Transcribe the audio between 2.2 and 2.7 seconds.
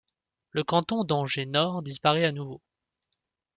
à nouveau.